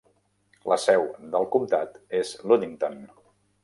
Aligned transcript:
La 0.73 0.77
seu 0.85 1.05
del 1.37 1.47
comtat 1.57 2.03
és 2.25 2.35
Ludington. 2.49 3.03